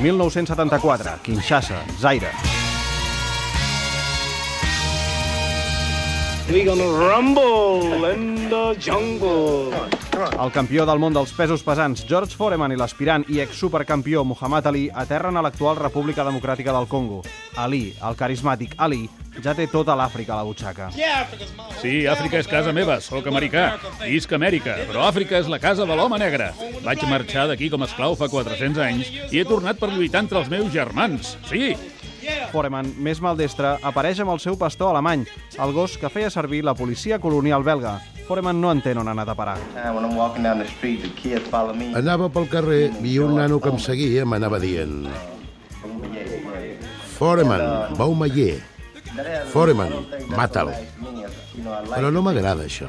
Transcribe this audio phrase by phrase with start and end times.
[0.00, 2.32] 1974, Kinshasa, Zaire.
[6.52, 9.72] We gonna rumble in the jungle.
[10.18, 14.88] El campió del món dels pesos pesants, George Foreman, i l'aspirant i ex-supercampió Muhammad Ali
[14.90, 17.20] aterren a l'actual República Democràtica del Congo.
[17.58, 19.04] Ali, el carismàtic Ali,
[19.44, 20.88] ja té tota l'Àfrica a la butxaca.
[21.78, 23.68] Sí, Àfrica és casa meva, sóc americà.
[24.02, 26.50] Visc Amèrica, però Àfrica és la casa de l'home negre.
[26.82, 30.42] Vaig marxar d'aquí com a esclau fa 400 anys i he tornat per lluitar entre
[30.42, 31.36] els meus germans.
[31.46, 31.76] Sí,
[32.52, 35.26] Foreman, més maldestre, apareix amb el seu pastor alemany,
[35.60, 37.98] el gos que feia servir la policia colonial belga.
[38.28, 39.56] Foreman no entén on ha anat a parar.
[39.74, 41.92] When I'm walking down the street, the kids follow me.
[41.96, 45.08] Anava pel carrer i un nano que em seguia m'anava dient
[47.18, 48.60] Foreman, Baumayer,
[49.50, 49.94] Foreman,
[50.36, 50.70] mata'l.
[51.90, 52.86] Però no m'agrada això.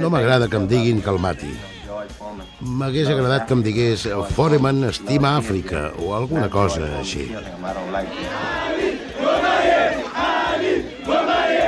[0.00, 1.50] No m'agrada que em diguin que el mati.
[2.60, 4.06] M'hagués agradat que em digués
[4.36, 7.28] Foreman estima Àfrica o alguna cosa així.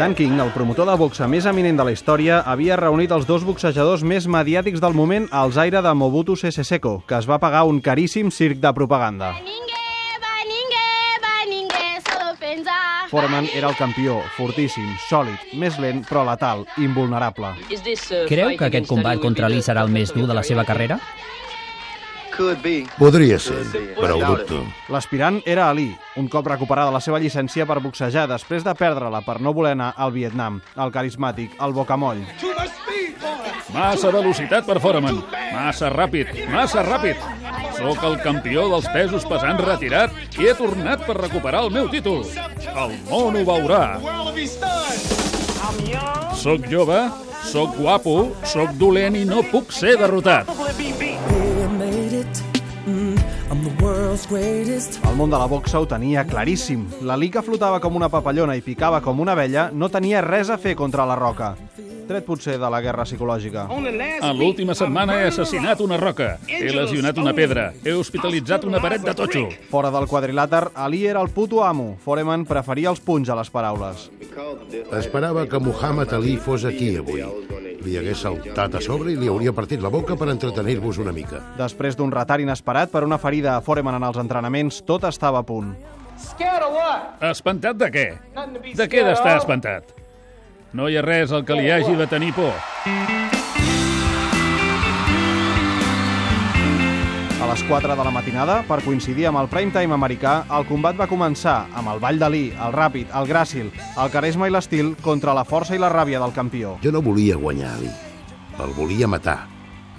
[0.00, 3.44] Dan King, el promotor de boxa més eminent de la història, havia reunit els dos
[3.44, 7.66] boxejadors més mediàtics del moment al Zaire de Mobutu Sese Seko, que es va pagar
[7.68, 9.34] un caríssim circ de propaganda.
[13.10, 17.50] Foreman era el campió, fortíssim, sòlid, més lent, però letal, invulnerable.
[18.30, 21.00] Creu que aquest combat contra Lee serà el més dur de la seva carrera?
[22.96, 23.64] Podria ser,
[23.98, 24.60] però ho dubto.
[24.88, 29.40] L'aspirant era Ali, un cop recuperada la seva llicència per boxejar després de perdre-la per
[29.42, 32.22] no voler anar al Vietnam, el carismàtic, el bocamoll.
[33.74, 35.20] massa velocitat per Foreman.
[35.52, 37.16] Massa ràpid, massa ràpid.
[37.76, 42.24] Sóc el campió dels pesos pesants retirat i he tornat per recuperar el meu títol.
[42.70, 43.98] El món ho veurà.
[46.40, 47.00] Soc jove,
[47.50, 48.14] sóc guapo,
[48.46, 50.48] sóc dolent i no puc ser derrotat.
[55.10, 56.86] El món de la boxa ho tenia claríssim.
[57.02, 60.58] La Liga flotava com una papallona i picava com una vella, no tenia res a
[60.58, 61.56] fer contra la roca.
[62.10, 63.68] Tret potser de la guerra psicològica.
[63.70, 69.04] En l'última setmana he assassinat una roca, he lesionat una pedra, he hospitalitzat una paret
[69.06, 69.44] de totxo.
[69.70, 71.92] Fora del quadrilàter, Ali era el puto amo.
[72.02, 74.08] Foreman preferia els punys a les paraules.
[74.98, 77.22] Esperava que Muhammad Ali fos aquí avui.
[77.84, 81.44] Li hagués saltat a sobre i li hauria partit la boca per entretenir-vos una mica.
[81.62, 85.46] Després d'un retard inesperat per una ferida a Foreman en els entrenaments, tot estava a
[85.46, 85.76] punt.
[87.30, 88.06] Espantat de què?
[88.74, 89.99] De què d'estar espantat?
[90.72, 92.52] No hi ha res al que li hagi de tenir por.
[97.40, 100.94] A les 4 de la matinada, per coincidir amb el prime time americà, el combat
[100.94, 105.34] va començar amb el ball d'Ali, el ràpid, el gràcil, el carisma i l'estil contra
[105.34, 106.76] la força i la ràbia del campió.
[106.84, 107.90] Jo no volia guanyar Ali.
[108.62, 109.40] El volia matar.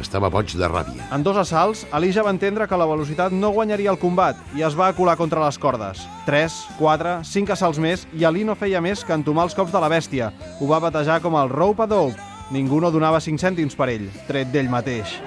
[0.01, 1.05] Estava boig de ràbia.
[1.13, 4.63] En dos assalts, Ali ja va entendre que la velocitat no guanyaria el combat i
[4.65, 6.01] es va acular contra les cordes.
[6.25, 9.81] 3, 4, 5 assalts més i Ali no feia més que entomar els cops de
[9.83, 10.31] la bèstia.
[10.59, 12.17] Ho va batejar com el rope a dope.
[12.51, 15.19] Ningú no donava 5 cèntims per ell, tret d'ell mateix.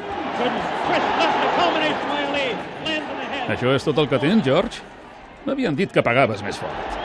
[3.54, 4.82] Això és tot el que tens, George?
[5.46, 7.03] M'havien dit que pagaves més fort.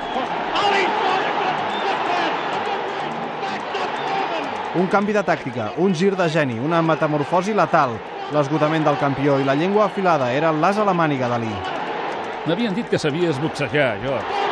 [4.77, 7.95] Un canvi de tàctica, un gir de geni, una metamorfosi letal.
[8.29, 11.49] L'esgotament del campió i la llengua afilada era l'as a la màniga d'Ali.
[12.45, 14.45] M'havien dit que sabies boxejar, George.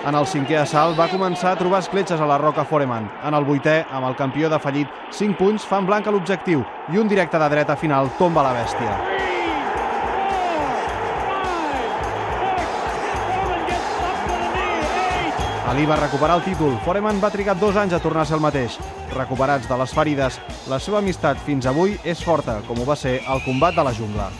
[0.00, 3.06] En el cinquè assalt va començar a trobar escletxes a la roca Foreman.
[3.22, 7.06] En el vuitè, amb el campió defallit, 5 punts fan blanc a l'objectiu i un
[7.06, 9.19] directe de dreta final tomba la bèstia.
[15.68, 16.78] Ali va recuperar el títol.
[16.84, 18.78] Foreman va trigar dos anys a tornar a ser el mateix.
[19.14, 20.40] Recuperats de les ferides,
[20.70, 23.94] la seva amistat fins avui és forta, com ho va ser el combat de la
[23.94, 24.30] jungla.